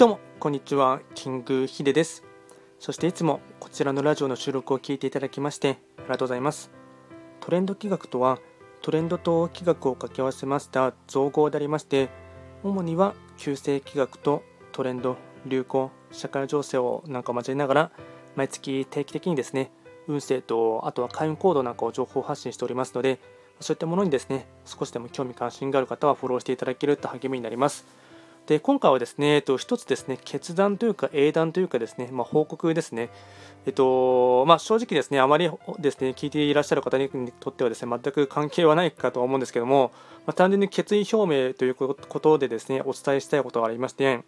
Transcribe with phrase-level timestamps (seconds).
[0.00, 1.02] どうもこんにちは。
[1.14, 2.24] キングヒデです。
[2.78, 6.70] そしていつもこちらのラジオの収録を聞いていただきましてありがとうございます。
[7.40, 8.38] トレンド企画とは
[8.80, 12.08] トレンドと企画を掛け合わせました造語でありまして
[12.62, 14.42] 主には旧世企画と
[14.72, 17.90] トレンド流行社会情勢をなんか交えながら
[18.36, 19.70] 毎月定期的にですね
[20.08, 23.20] 運勢とあとは開運行動なんかを情報発信しておりますので
[23.60, 27.99] そういったものにですね少しでも興味関心がある方はフォローしていただけると励みになります。
[28.50, 33.08] で今回はですね、えっと、一つですね、決断というか英断というかですね、まあ、報告ですね。
[33.64, 39.92] えっとまあ、正直ですね、あまりですね、聞いていらっしゃる方にとってはですね、全く関係はないかとは思うんですけども、
[40.26, 44.24] まあ、単純に決意表明ということでですね、お伝えしたいことがありまして、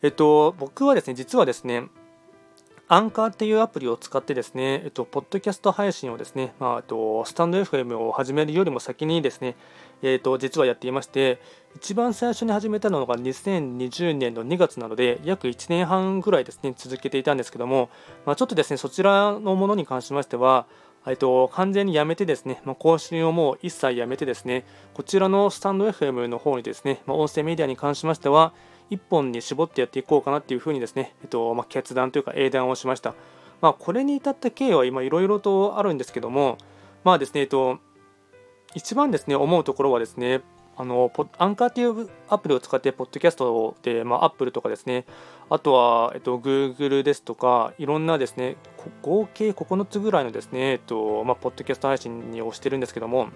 [0.00, 1.82] えっと、僕はですね、実はですね、
[2.92, 9.54] アンカーっていうアプリを使ってですね、えっと、ポッドキャスト配信をですね、まあ、えっと、スタンド FM を始めるよりも先にですね、
[10.02, 11.40] えっと、実はやっていまして、
[11.76, 17.90] 一番最初に始めたのが2020年の2月なので、約1年半ぐらいですね、続けていたんですけども、
[18.26, 20.66] まあ、ちょっとですね、そちらのものに関しましては、
[21.06, 28.52] えっと、完全にやめてですね、まあ、更新をもう一切やめてですね、こちらのスタンド FM の方にですね、まあ、音声メディアに関しましては、
[28.90, 33.14] 1本に絞ってやっていこうかなっていうふうにですね、えっとまあ、決断というか英断をしました。
[33.60, 36.56] まあ、これに至った経緯は今いろいろとあるんですけども、
[37.04, 37.78] まあですね、えっと、
[38.74, 40.40] 一番ですね、思うところはですね、
[40.76, 45.04] あのアンカーっていうアプリを使って、ポッドキャストで、まあ、アップルとかですね、
[45.50, 48.56] あとは、えっと、Google ですとか、いろんなですね、
[49.02, 53.28] 合計9つぐらいのですね、えっとまあ、ポッドキャスト配信に押してるんですけども、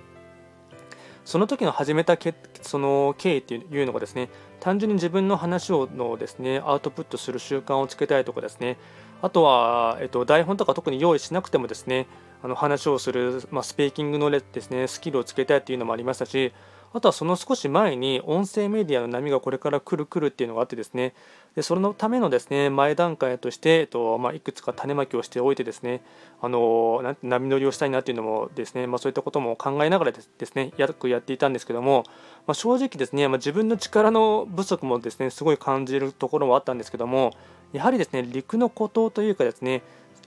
[1.24, 4.28] その時の始めたけその経緯っていうのがですね、
[4.60, 8.78] 単純に自分の話をのですね、アウトプットする習慣をつけたいとかですね、
[9.22, 12.06] あとは、えっと、台本とか特に用意しなくてもですね、
[12.42, 16.52] あの話をする、まあ、スペーキングのですね、スキルをつけたいというのもありましたし、
[16.94, 21.12] あとはその少し前に音声メディアの波がこれから来る来るっていうのがあってですね。
[21.56, 26.02] でそのためのですね前段階として、えっとまあ、いくつか種まきをしておいてですね
[26.40, 32.04] あの波乗りをしたいなっていうのもですね、まあ、そういったことも考えながらですねやくやっていたんですけども、
[32.46, 37.32] まあ、正直ですね、ま自分の力の不足もですねすごい感じるところもあったんですけども
[37.72, 39.82] やはりですね陸の孤島というかですね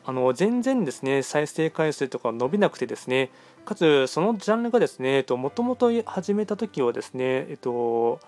[0.07, 3.29] あの全然ですね再生回数とか伸びなくてですね
[3.65, 8.21] かつそのジャンルがですねもともと始めた時はですねえっと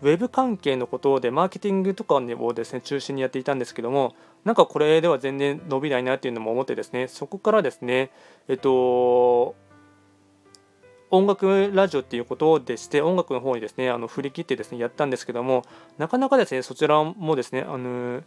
[0.00, 4.14] ウェブ関係のことでマーケティングとかをですね中心にやっていたんですけども
[4.44, 8.10] なんかこれでは全然伸びないなっていうのも思ってですねそこからですね
[8.48, 9.54] えっと
[11.10, 15.64] 音楽ラジオっていうことでして音楽の方にですねあの振り切ってですねやったんですけども
[15.98, 18.22] なかなかですねそちらもですねあの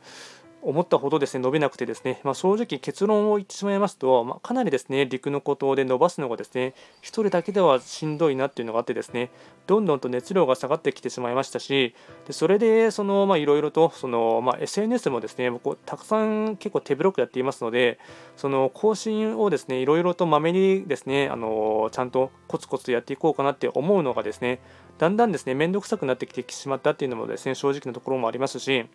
[0.64, 9.30] 思ったほどですね伸びなくてですね、まあ、正直結論を言ってしまいますと、まあ、かなりですね陸の孤島で伸ばすのがですね1人だけではしんどいなっていうのがあってですね
[9.68, 11.94] どんどんと熱量が下がってきてしまいましたし
[12.28, 18.00] でそれでそのまあいろいろとそのまあ SNS もですね僕たくさん結構手広くやっていますので
[18.38, 24.60] その更新をですねいろいろとまめにですねあのちゃんとコツコツやっていこうかなって思うのがですね
[24.98, 28.86] だんだんですね面倒くさくなってきてしまったっていうのもですね正直なところもありますし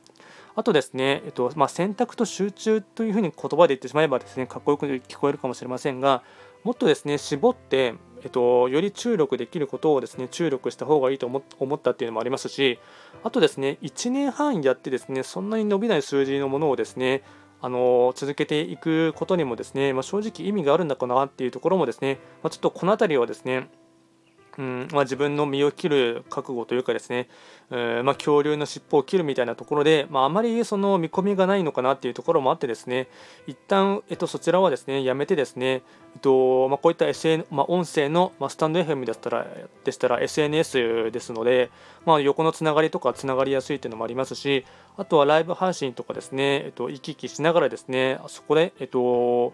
[0.55, 6.23] あとですね、えっとまあ、選択と集中というふうに言葉で言ってしまえばですね、かっこよく聞こえるかもしれませんが、
[6.65, 12.79] もっとですね、絞って、えっと、より注力できることをですね、注力した方がいいと思ったっていうのもありますし、
[13.23, 17.23] あとですね、1年半やってですね、そんなに伸びない数字のものをですね、
[17.61, 23.69] あの続けていくことにもですね、まあ、正直意味があるんだかなっていうところもですね、まあ、ちょっとこの辺りはですね、
[24.59, 27.29] うんまあ、自分の身を切る覚悟というかですね、
[27.71, 33.07] えー、まあ、恐竜の尻尾を切るみたいなところで、まあ、あまりその見込みがないのかなっていうところもあってですね
[33.47, 35.83] 一旦、えっと、そちらはですねやめてですね、
[36.15, 39.47] えっとまあ、こういった SN、ま音声の、まスタンド FM でしたら
[39.85, 41.71] でしたら SNS ですので、
[42.05, 44.65] まあ、横のつながりとかつながりやすいっていうのもありますし
[44.97, 49.53] あとはライブ配信とかですね、えっと、行き来しながらですねそこで、えっと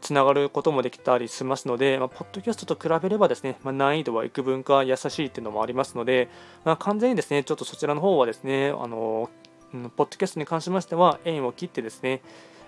[0.00, 6.28] つながることもできたりしますので、まあ、ポッドキャストと比べればですね、まあ、難易度は幾分か優しいっていうのもありますので、
[6.64, 9.30] まあ、完全にですね、ちょっとそちらの方はですね、あの
[9.96, 12.22] ポッドキャストに関しましては、縁を切ってですね、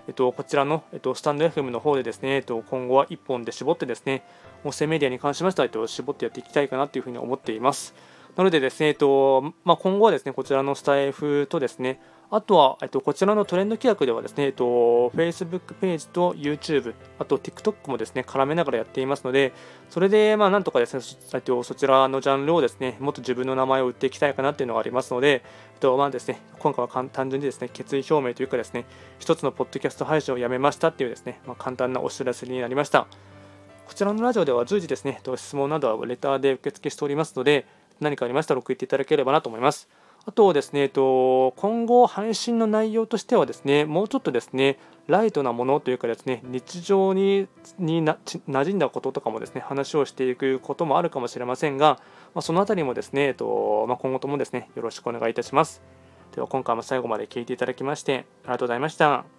[0.07, 4.23] えっと、こちらの、えっと、スタンド FM の方でですね、えっと、今後は1本で絞ってですね、
[4.63, 7.93] 音声メディアに関しましては、えっと、絞ってやっていきたいかなというふうに思っています。
[8.35, 11.99] なのでですね、えっとまあ、今後はですね、こちらのスタイフとですね、
[12.31, 14.63] あとは、えっと、こちらのトレンド企画ではですね、えっと、
[15.15, 19.51] Facebook ページと YouTube、あと TikTok もですね、絡めながらやっていますので、
[19.89, 21.01] それで、まあ、なんとかですね、
[21.33, 25.41] えっと、そちらのジャンルをですね、もっと自分の名前を売っていきたいかなっていうのがありますので、
[25.73, 28.85] えっと、まあですね、今回は単純にですね、決意表明というかですね、
[29.17, 33.07] 一つのポッドキャスト配信をやめましたっていうですね、まあ、簡単なお知らせになりました。
[33.87, 37.65] こちらのラジオでは随時ですね、質問などはレターで受付しておりますので、
[37.99, 39.89] 何かありましたら送っていただければなと思います。
[40.25, 44.77] あとですね、えっと、今後配信の内容としてはですね、もうちょっとですね、
[45.07, 47.47] ライトなものというかですね、日常に
[47.79, 51.99] にな馴染んだこととかもですね、話をしていくこともあるかもしれませんが、
[52.35, 55.81] まあ、そのあたりもですね、えっとまあ、今後ともですね、よろしくお願いいたします。
[56.35, 59.38] では今回も最後まで聞いていただきましてありがとうございました。